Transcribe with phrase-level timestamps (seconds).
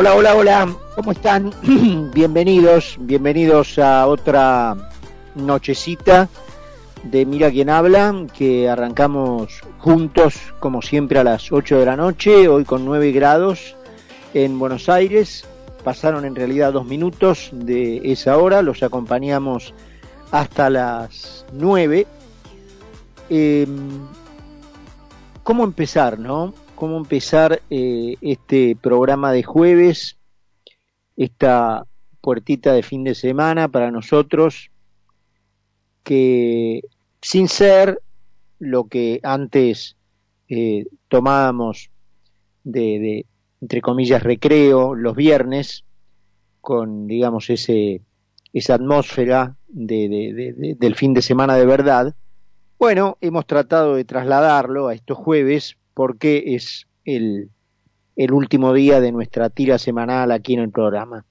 [0.00, 1.52] Hola, hola, hola, ¿cómo están?
[2.14, 4.76] bienvenidos, bienvenidos a otra
[5.34, 6.28] nochecita
[7.02, 12.46] de Mira quién habla, que arrancamos juntos, como siempre, a las 8 de la noche,
[12.46, 13.74] hoy con 9 grados
[14.34, 15.44] en Buenos Aires.
[15.82, 19.74] Pasaron en realidad dos minutos de esa hora, los acompañamos
[20.30, 22.06] hasta las 9.
[23.30, 24.06] Em,
[25.42, 26.54] ¿Cómo empezar, no?
[26.78, 30.16] ¿Cómo empezar eh, este programa de jueves,
[31.16, 31.84] esta
[32.20, 34.70] puertita de fin de semana para nosotros?
[36.04, 36.82] que
[37.20, 38.00] sin ser
[38.60, 39.96] lo que antes
[40.48, 41.90] eh, tomábamos
[42.64, 43.26] de,
[43.60, 45.84] entre comillas, recreo los viernes,
[46.60, 48.02] con, digamos, ese,
[48.52, 52.14] esa atmósfera de, del fin de semana de verdad,
[52.78, 57.50] bueno, hemos tratado de trasladarlo a estos jueves porque es el,
[58.30, 61.26] último día de nuestra tira semanal aquí en el programa.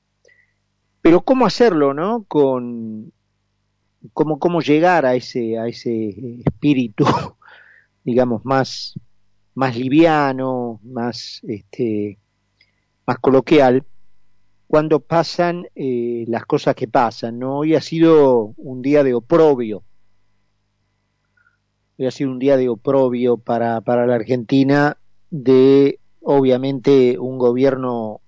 [1.01, 2.25] Pero ¿cómo hacerlo, no?
[2.27, 3.13] Con
[4.11, 7.05] cómo, cómo llegar a ese, a ese espíritu,
[8.03, 8.99] digamos, más,
[9.55, 12.19] más liviano, más, este,
[13.05, 13.85] más coloquial,
[14.67, 17.39] cuando pasan eh, las cosas que pasan.
[17.39, 17.59] ¿no?
[17.59, 19.85] Hoy ha sido un día de oprobio.
[21.99, 24.97] Ha sido un día de oprobio para, para la Argentina
[25.31, 28.21] de, obviamente, un gobierno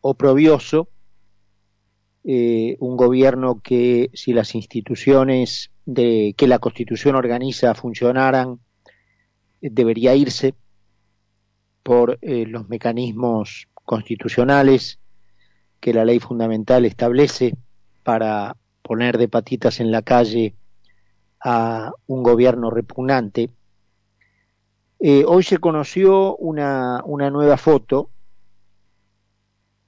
[0.00, 0.88] oprobioso,
[2.24, 8.60] eh, un gobierno que si las instituciones de, que la Constitución organiza funcionaran,
[9.60, 10.54] debería irse
[11.82, 15.00] por eh, los mecanismos constitucionales
[15.80, 17.56] que la ley fundamental establece
[18.04, 20.54] para poner de patitas en la calle
[21.44, 23.50] a un gobierno repugnante.
[25.00, 28.10] Eh, hoy se conoció una, una nueva foto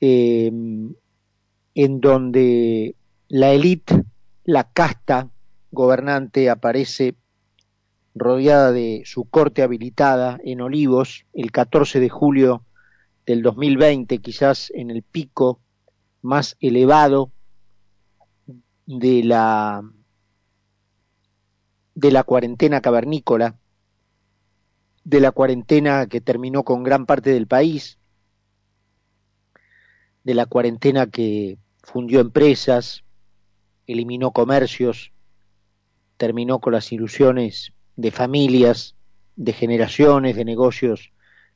[0.00, 0.50] eh,
[1.74, 2.96] en donde
[3.28, 4.02] la élite,
[4.44, 5.30] la casta
[5.70, 7.14] gobernante aparece
[8.14, 12.64] rodeada de su corte habilitada en Olivos el 14 de julio
[13.26, 15.60] del 2020, quizás en el pico
[16.22, 17.30] más elevado
[18.86, 19.82] de la
[21.94, 23.56] de la cuarentena cavernícola,
[25.04, 27.98] de la cuarentena que terminó con gran parte del país,
[30.24, 33.04] de la cuarentena que fundió empresas,
[33.86, 35.12] eliminó comercios,
[36.16, 38.94] terminó con las ilusiones de familias,
[39.36, 41.12] de generaciones, de negocios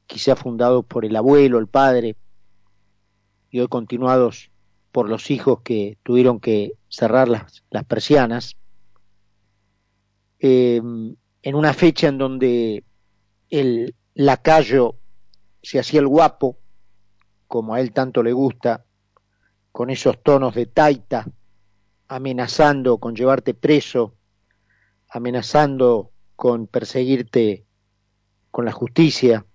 [0.07, 2.17] quizá fundados por el abuelo, el padre,
[3.51, 4.51] y hoy continuados
[4.91, 8.57] por los hijos que tuvieron que cerrar las, persianas,
[10.39, 12.85] eh, en una fecha en donde
[13.51, 14.97] el lacayo
[15.63, 16.59] se hacía el guapo,
[17.47, 18.85] como a él tanto le gusta,
[19.73, 21.27] con esos tonos de taita,
[22.09, 24.15] amenazando con llevarte preso,
[25.09, 27.65] amenazando con perseguirte
[28.51, 29.47] con la justicia,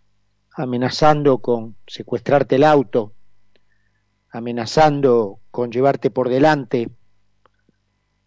[0.55, 3.13] amenazando con secuestrarte el auto,
[4.29, 6.89] amenazando con llevarte por delante,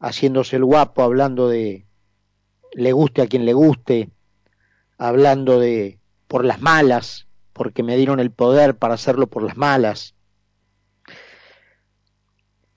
[0.00, 1.86] haciéndose el guapo, hablando de
[2.76, 4.10] le guste a quien le guste,
[4.98, 5.98] hablando de
[6.28, 10.14] por las malas, porque me dieron el poder para hacerlo por las malas,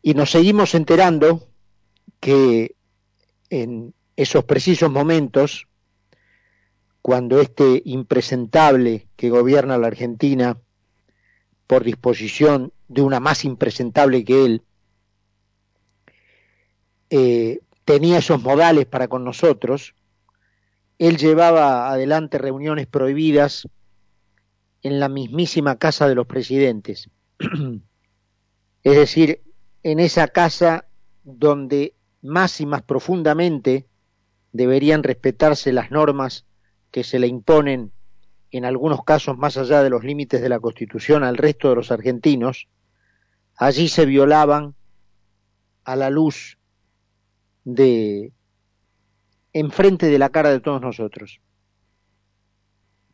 [0.02, 1.50] y nos seguimos enterando
[2.22, 2.76] que
[3.50, 5.68] en esos precisos momentos,
[7.02, 10.58] cuando este impresentable que gobierna la Argentina,
[11.68, 14.64] por disposición de una más impresentable que él,
[17.10, 19.96] eh, tenía esos modales para con nosotros,
[21.00, 23.68] él llevaba adelante reuniones prohibidas
[24.84, 27.10] en la mismísima casa de los presidentes.
[28.84, 29.42] es decir,
[29.82, 30.86] en esa casa
[31.24, 33.88] donde más y más profundamente
[34.52, 36.46] deberían respetarse las normas
[36.92, 37.92] que se le imponen,
[38.52, 41.92] en algunos casos más allá de los límites de la Constitución, al resto de los
[41.92, 42.68] argentinos,
[43.56, 44.76] allí se violaban
[45.86, 46.59] a la luz
[47.64, 48.32] de
[49.54, 51.42] enfrente de la cara de todos nosotros.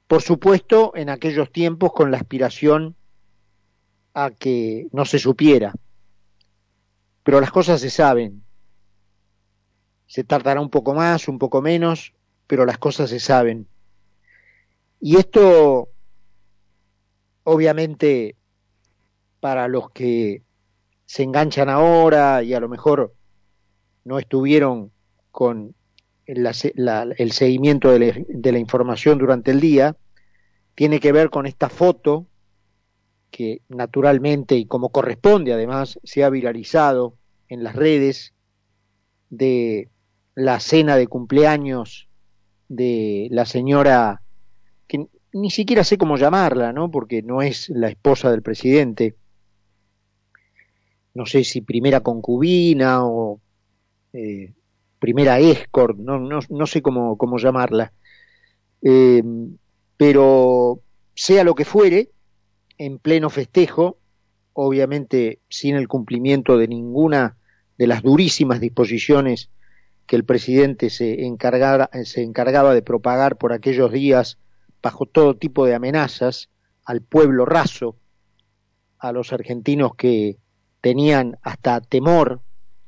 [0.08, 2.96] Por supuesto, en aquellos tiempos con la aspiración
[4.14, 5.74] a que no se supiera,
[7.24, 8.44] pero las cosas se saben.
[10.06, 12.14] Se tardará un poco más, un poco menos,
[12.46, 13.68] pero las cosas se saben.
[15.02, 15.90] Y esto,
[17.44, 18.36] obviamente,
[19.40, 20.44] para los que
[21.06, 23.14] se enganchan ahora y a lo mejor
[24.06, 24.92] no estuvieron
[25.32, 25.76] con
[26.26, 26.48] el,
[27.18, 29.98] el seguimiento de la, de la información durante el día,
[30.76, 32.28] tiene que ver con esta foto
[33.32, 37.18] que naturalmente y como corresponde además se ha viralizado
[37.50, 38.34] en las redes
[39.30, 39.90] de
[40.36, 42.08] la cena de cumpleaños
[42.70, 44.22] de la señora
[44.88, 46.90] que ni siquiera sé cómo llamarla, ¿no?
[46.90, 49.16] Porque no es la esposa del presidente.
[51.14, 53.42] No sé si primera concubina o
[54.16, 54.54] eh,
[55.00, 57.92] primera escort, no, no, no sé cómo, cómo llamarla.
[58.82, 59.22] Eh,
[59.98, 60.80] pero
[61.14, 62.12] sea lo que fuere,
[62.78, 63.98] en pleno festejo,
[64.54, 67.38] obviamente sin el cumplimiento de ninguna
[67.78, 69.50] de las durísimas disposiciones
[70.08, 74.38] que el presidente se encargaba, se encargaba de propagar por aquellos días
[74.82, 76.50] bajo todo tipo de amenazas
[76.86, 77.98] al pueblo raso,
[79.00, 80.38] a los argentinos que
[80.80, 82.42] tenían hasta temor,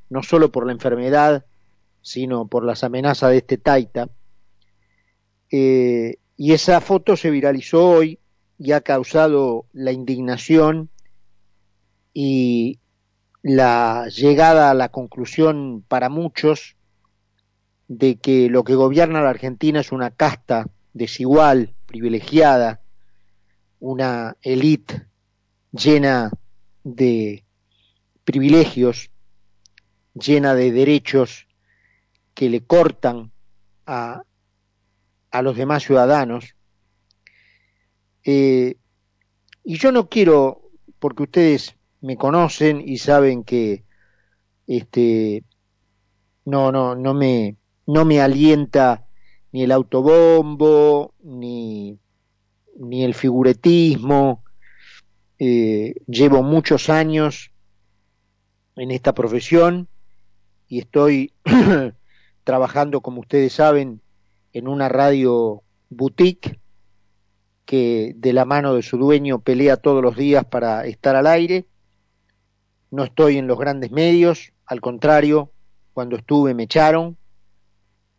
[0.10, 1.46] no solo por la enfermedad,
[2.02, 4.10] sino por las amenazas de este taita.
[5.52, 8.20] Eh, y esa foto se viralizó hoy
[8.58, 10.90] y ha causado la indignación
[12.14, 12.80] y
[13.44, 16.76] la llegada a la conclusión para muchos
[17.88, 22.82] de que lo que gobierna la Argentina es una casta desigual, privilegiada,
[23.80, 25.06] una élite
[25.72, 26.32] llena
[26.84, 27.46] de
[28.24, 29.10] privilegios,
[30.20, 31.48] llena de derechos
[32.34, 33.32] que le cortan
[33.86, 34.24] a,
[35.32, 36.56] a los demás ciudadanos.
[38.24, 38.76] Eh,
[39.64, 40.70] y yo no quiero,
[41.00, 43.84] porque ustedes me conocen y saben que
[44.68, 45.44] este
[46.46, 49.08] no, no, no me, no me alienta
[49.52, 52.00] ni el autobombo, ni,
[52.80, 54.44] ni el figuretismo.
[55.40, 57.52] Eh, llevo muchos años
[58.76, 59.88] en esta profesión
[60.68, 61.34] y estoy
[62.44, 64.02] trabajando, como ustedes saben,
[64.54, 66.60] en una radio boutique
[67.66, 71.66] que de la mano de su dueño pelea todos los días para estar al aire.
[72.92, 75.52] No estoy en los grandes medios, al contrario,
[75.94, 77.18] cuando estuve me echaron,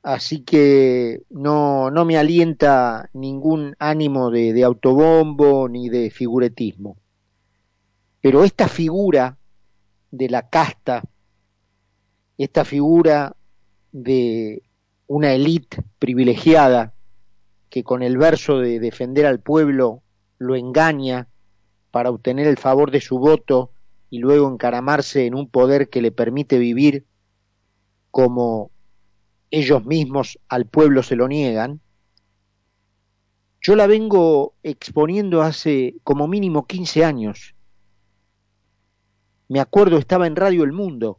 [0.02, 6.96] así que no, no me alienta ningún ánimo de, de autobombo ni de figuretismo.
[8.20, 9.38] Pero esta figura
[10.10, 11.02] de la casta,
[12.38, 13.36] esta figura
[13.92, 14.62] de
[15.06, 16.94] una élite privilegiada
[17.68, 20.02] que con el verso de defender al pueblo
[20.38, 21.28] lo engaña
[21.90, 23.72] para obtener el favor de su voto
[24.10, 27.04] y luego encaramarse en un poder que le permite vivir
[28.10, 28.70] como
[29.50, 31.80] ellos mismos al pueblo se lo niegan,
[33.60, 37.54] yo la vengo exponiendo hace como mínimo 15 años.
[39.48, 41.18] Me acuerdo, estaba en Radio El Mundo.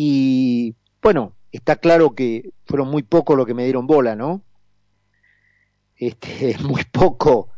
[0.00, 4.44] Y bueno, está claro que fueron muy poco lo que me dieron bola, ¿no?
[5.96, 7.48] Este, muy poco,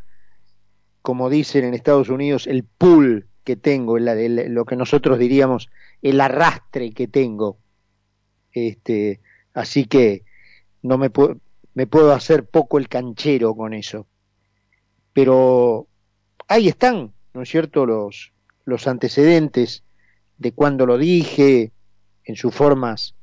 [1.03, 5.69] como dicen en Estados Unidos, el pull que tengo, lo que nosotros diríamos
[6.01, 7.59] el arrastre que tengo.
[8.53, 9.21] Este,
[9.53, 10.23] así que
[10.81, 11.37] no me, puedo,
[11.75, 14.07] me puedo hacer poco el canchero con eso.
[15.13, 15.85] Pero
[16.47, 18.33] ahí están, ¿no es cierto?, los,
[18.65, 19.83] los antecedentes
[20.39, 21.71] de cuando lo dije,
[22.25, 23.15] en sus formas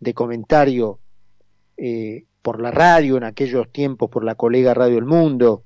[0.00, 1.00] de comentario
[1.76, 5.64] eh, por la radio, en aquellos tiempos por la colega Radio El Mundo,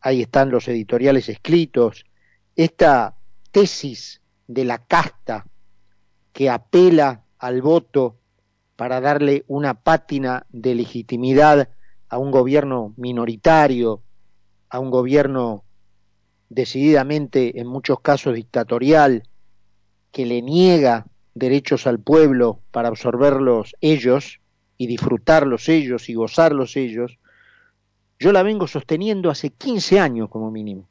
[0.00, 2.04] ahí están los editoriales escritos,
[2.56, 3.16] esta
[3.50, 5.46] tesis de la casta
[6.32, 8.16] que apela al voto
[8.76, 11.68] para darle una pátina de legitimidad
[12.08, 14.02] a un gobierno minoritario,
[14.68, 15.64] a un gobierno
[16.48, 19.28] decididamente en muchos casos dictatorial,
[20.12, 21.06] que le niega
[21.38, 24.40] derechos al pueblo para absorberlos ellos
[24.76, 27.18] y disfrutarlos ellos y gozarlos ellos,
[28.18, 30.88] yo la vengo sosteniendo hace 15 años como mínimo.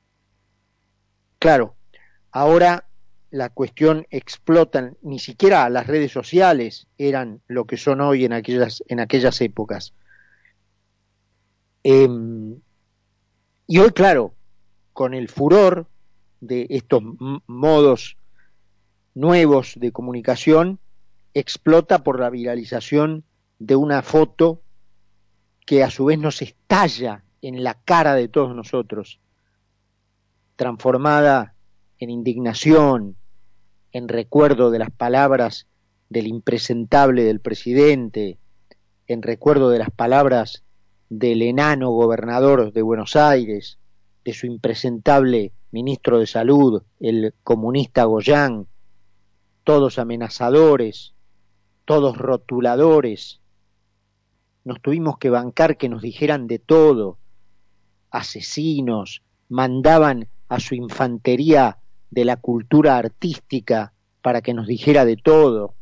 [1.39, 1.75] Claro,
[2.32, 2.88] ahora
[3.30, 8.84] la cuestión explota, ni siquiera las redes sociales eran lo que son hoy en aquellas,
[8.88, 9.94] en aquellas épocas.
[11.84, 12.60] Em,
[13.68, 14.34] y hoy, claro,
[14.94, 15.88] con el furor
[16.39, 17.04] de estos
[17.48, 18.18] modos
[19.18, 20.80] nuevos de comunicación
[21.34, 23.24] explota por la viralización
[23.58, 24.62] de una foto
[25.66, 29.20] que a su vez nos estalla en la cara de todos nosotros,
[30.56, 31.56] transformada
[31.98, 33.16] en indignación,
[33.92, 35.66] en recuerdo de las palabras
[36.10, 38.38] del impresentable del presidente,
[39.08, 40.64] en recuerdo de las palabras
[41.10, 43.80] del enano gobernador de Buenos Aires,
[44.24, 48.68] de su impresentable ministro de Salud, el comunista Goyán,
[49.68, 51.14] todos amenazadores,
[51.84, 53.42] todos rotuladores.
[54.64, 57.18] Nos tuvimos que bancar que nos dijeran de todo,
[58.10, 61.80] asesinos, mandaban a su infantería
[62.12, 65.74] de la cultura artística para que nos dijera de todo,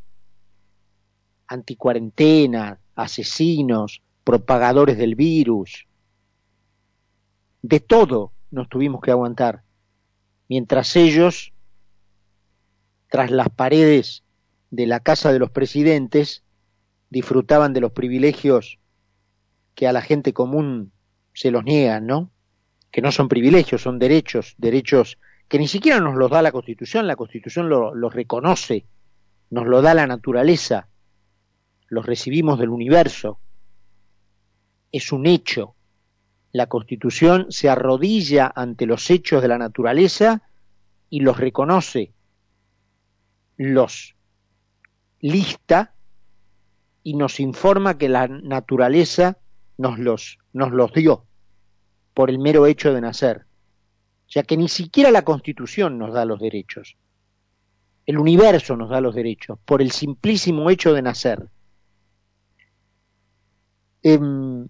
[1.45, 5.85] anticuarentena, asesinos, propagadores del virus,
[7.61, 9.61] de todo nos tuvimos que aguantar,
[10.49, 11.53] mientras ellos,
[13.09, 14.23] tras las paredes
[14.71, 16.43] de la casa de los presidentes,
[17.09, 18.79] disfrutaban de los privilegios
[19.73, 20.91] que a la gente común
[21.33, 22.31] se los niegan, ¿no?
[22.91, 27.07] Que no son privilegios, son derechos, derechos que ni siquiera nos los da la Constitución,
[27.07, 28.85] la Constitución los reconoce,
[29.51, 30.87] nos lo da la naturaleza,
[31.87, 33.39] los recibimos del universo,
[34.91, 35.75] es un hecho.
[36.51, 40.41] La Constitución se arrodilla ante los hechos de la naturaleza
[41.09, 42.13] y los reconoce,
[43.57, 44.15] los
[45.19, 45.93] lista
[47.03, 49.37] y nos informa que la naturaleza
[49.77, 51.25] nos los, nos los dio
[52.13, 53.45] por el mero hecho de nacer
[54.27, 56.97] ya que ni siquiera la Constitución nos da los derechos.
[58.05, 61.49] El universo nos da los derechos por el simplísimo hecho de nacer.
[64.03, 64.67] Em,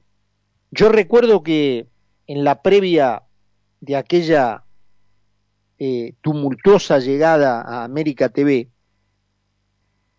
[0.72, 1.88] yo recuerdo que
[2.28, 3.24] en la previa
[3.82, 4.64] de aquella
[5.78, 8.70] eh, tumultuosa llegada a América TV,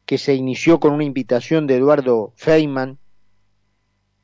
[0.07, 2.99] que se inició con una invitación de Eduardo Feynman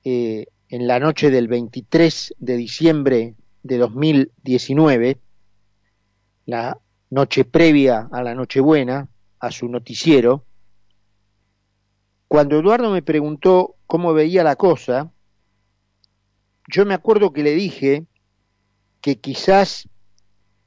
[0.04, 5.18] eh, en la noche del 23 de diciembre de 2019,
[6.46, 6.78] la
[7.10, 9.08] noche previa a la Nochebuena,
[9.38, 10.44] a su noticiero,
[12.32, 15.12] cuando Eduardo me preguntó cómo veía la cosa,
[16.66, 18.06] yo me acuerdo que le dije
[19.02, 19.86] que quizás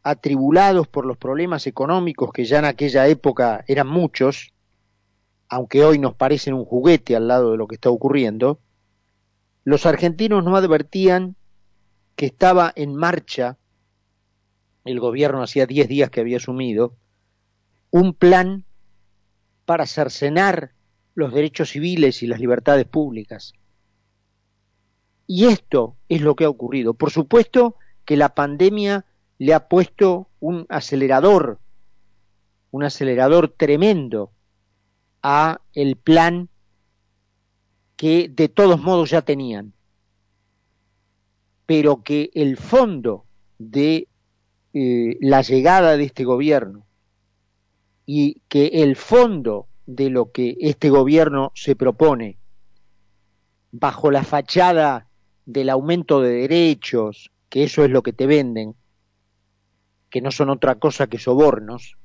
[0.03, 4.53] atribulados por los problemas económicos que ya en aquella época eran muchos,
[5.49, 8.59] aunque hoy nos parecen un juguete al lado de lo que está ocurriendo,
[9.63, 11.35] los argentinos no advertían
[12.15, 13.57] que estaba en marcha,
[14.83, 16.95] el gobierno hacía 10 días que había asumido,
[17.91, 18.63] un plan
[19.65, 20.71] para cercenar
[21.15, 23.53] los derechos civiles y las libertades públicas.
[25.27, 26.93] Y esto es lo que ha ocurrido.
[26.93, 27.75] Por supuesto
[28.05, 29.05] que la pandemia
[29.39, 31.59] le ha puesto un acelerador,
[32.71, 34.31] un acelerador tremendo
[35.27, 36.49] a el plan
[37.97, 39.73] que de todos modos ya tenían
[41.65, 43.25] pero que el fondo
[43.57, 44.07] de
[44.73, 46.85] eh, la llegada de este gobierno
[48.05, 52.37] y que el fondo de lo que este gobierno se propone
[53.71, 55.07] bajo la fachada
[55.47, 58.75] del aumento de derechos, que eso es lo que te venden,
[60.09, 61.97] que no son otra cosa que sobornos,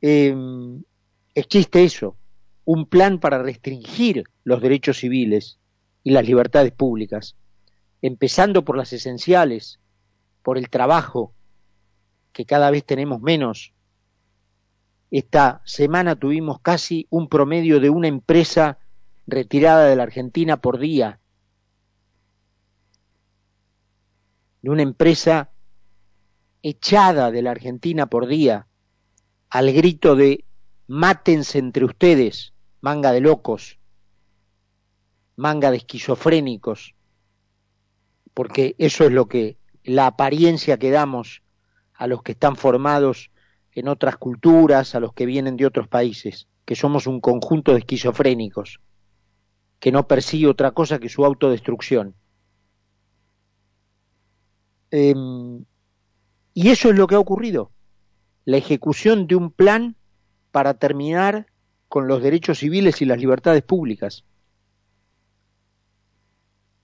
[0.00, 0.34] eh,
[1.36, 2.16] existe eso,
[2.64, 5.60] un plan para restringir los derechos civiles
[6.02, 7.36] y las libertades públicas
[8.02, 9.80] empezando por las esenciales,
[10.42, 11.34] por el trabajo,
[12.32, 13.72] que cada vez tenemos menos.
[15.10, 18.78] Esta semana tuvimos casi un promedio de una empresa
[19.26, 21.20] retirada de la Argentina por día,
[24.62, 25.50] de una empresa
[26.62, 28.66] echada de la Argentina por día,
[29.48, 30.44] al grito de
[30.86, 33.78] mátense entre ustedes, manga de locos,
[35.36, 36.96] manga de esquizofrénicos
[38.36, 41.42] porque eso es lo que la apariencia que damos
[41.94, 43.30] a los que están formados
[43.72, 47.78] en otras culturas, a los que vienen de otros países, que somos un conjunto de
[47.78, 48.80] esquizofrénicos,
[49.80, 52.14] que no persigue otra cosa que su autodestrucción.
[54.90, 55.64] Em,
[56.52, 57.70] y eso es lo que ha ocurrido,
[58.44, 59.96] la ejecución de un plan
[60.56, 61.48] para terminar
[61.86, 64.24] con los derechos civiles y las libertades públicas.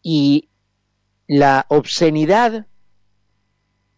[0.03, 0.51] Y
[1.27, 2.67] la obscenidad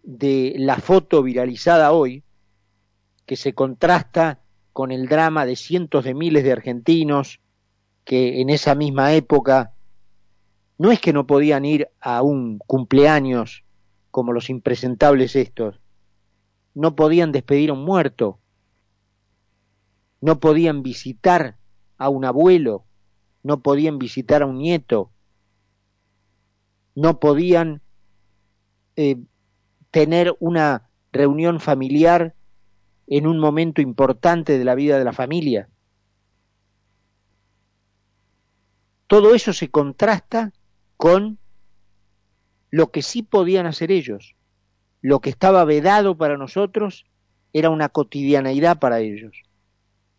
[0.04, 2.22] de la foto viralizada hoy,
[3.26, 4.38] que se contrasta
[4.72, 7.40] con el drama de cientos de miles de argentinos
[8.04, 9.74] que en esa misma época
[10.78, 13.64] no es que no podían ir a un cumpleaños
[14.12, 15.80] como los impresentables estos,
[16.74, 18.38] no podían despedir a un muerto,
[20.24, 21.58] no podían visitar
[21.98, 22.86] a un abuelo,
[23.42, 25.10] no podían visitar a un nieto,
[26.94, 27.82] no podían
[28.96, 29.18] eh,
[29.90, 32.34] tener una reunión familiar
[33.06, 35.68] en un momento importante de la vida de la familia.
[39.06, 40.54] Todo eso se contrasta
[40.96, 41.36] con
[42.70, 44.36] lo que sí podían hacer ellos.
[45.02, 47.04] Lo que estaba vedado para nosotros
[47.52, 49.36] era una cotidianeidad para ellos,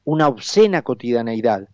[0.06, 1.68] una obscena cotidianeidad.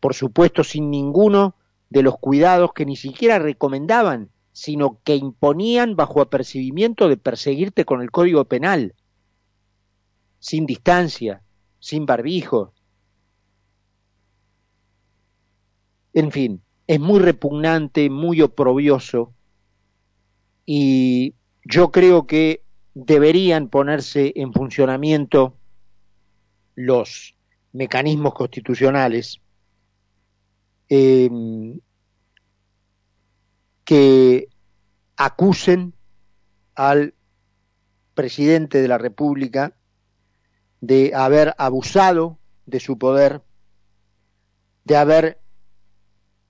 [0.00, 1.54] Por supuesto, sin ninguno
[1.90, 8.02] de los cuidados que ni siquiera recomendaban sino que imponían bajo apercibimiento de perseguirte con
[8.02, 8.94] el código penal,
[10.38, 11.42] sin distancia,
[11.78, 12.72] sin barbijo.
[16.12, 19.32] En fin, es muy repugnante, muy oprobioso,
[20.66, 22.64] y yo creo que
[22.94, 25.56] deberían ponerse en funcionamiento
[26.80, 27.34] los
[27.72, 29.40] mecanismos constitucionales
[30.88, 31.78] em,
[33.84, 34.48] que
[35.16, 35.94] acusen
[36.74, 37.14] al
[38.14, 39.76] presidente de la República
[40.80, 43.42] de haber abusado de su poder,
[44.84, 45.40] de haber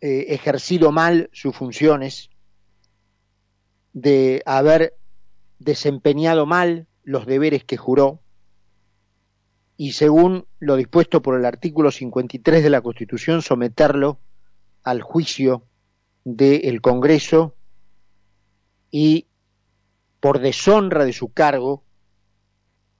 [0.00, 2.30] eh, ejercido mal sus funciones,
[3.92, 4.96] de haber
[5.58, 8.20] desempeñado mal los deberes que juró
[9.80, 14.20] y según lo dispuesto por el artículo 53 de la Constitución someterlo
[14.82, 15.64] al juicio
[16.22, 17.54] del Congreso
[18.90, 19.26] y
[20.20, 21.82] por deshonra de su cargo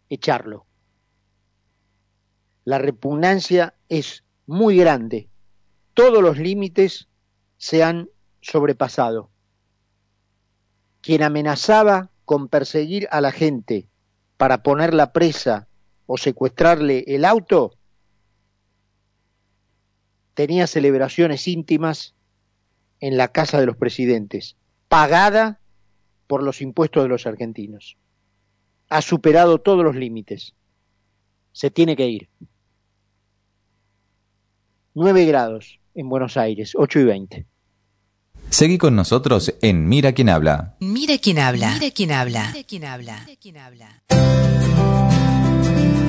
[0.08, 0.64] echarlo.
[2.64, 5.28] La repugnancia es muy grande.
[5.92, 7.08] Todos los límites
[7.58, 8.08] se han
[8.40, 9.28] sobrepasado.
[11.02, 13.86] Quien amenazaba con perseguir a la gente
[14.38, 15.66] para ponerla presa
[16.12, 17.72] o secuestrarle el auto,
[20.34, 22.16] tenía celebraciones íntimas
[22.98, 24.56] en la casa de los presidentes,
[24.88, 25.60] pagada
[26.26, 27.96] por los impuestos de los argentinos.
[28.88, 30.54] Ha superado todos los límites.
[31.52, 32.28] Se tiene que ir.
[34.94, 37.46] 9 grados en Buenos Aires, 8 y 20.
[38.48, 40.74] Seguí con nosotros en Mira quién habla.
[40.80, 41.74] Mira quién habla.
[41.78, 42.52] Mira quién habla.
[42.52, 44.02] Mira quién habla.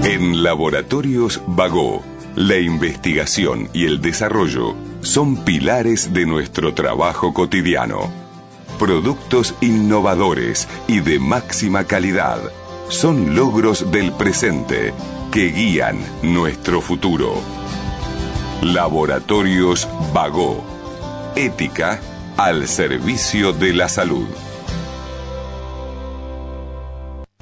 [0.03, 2.01] En Laboratorios Vago,
[2.35, 8.11] la investigación y el desarrollo son pilares de nuestro trabajo cotidiano.
[8.79, 12.39] Productos innovadores y de máxima calidad
[12.89, 14.91] son logros del presente
[15.31, 17.35] que guían nuestro futuro.
[18.63, 20.63] Laboratorios Vago.
[21.35, 21.99] Ética
[22.37, 24.27] al servicio de la salud.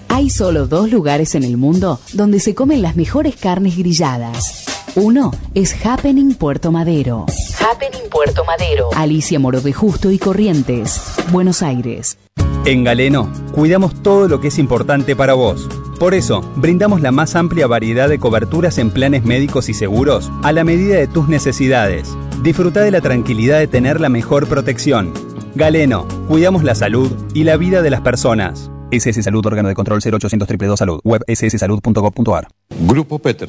[0.10, 4.65] Hay solo dos lugares en el mundo donde se comen las mejores carnes grilladas.
[4.95, 7.26] Uno es Happening Puerto Madero.
[7.60, 8.89] Happening Puerto Madero.
[8.95, 11.00] Alicia Moro de Justo y Corrientes,
[11.32, 12.17] Buenos Aires.
[12.65, 15.69] En Galeno, cuidamos todo lo que es importante para vos.
[16.00, 20.52] Por eso, brindamos la más amplia variedad de coberturas en planes médicos y seguros a
[20.52, 22.10] la medida de tus necesidades.
[22.41, 25.13] Disfruta de la tranquilidad de tener la mejor protección.
[25.56, 28.72] Galeno, cuidamos la salud y la vida de las personas.
[28.91, 32.47] SS Salud, órgano de control 0800 Salud, web sssalud.gov.ar.
[32.88, 33.47] Grupo Peter.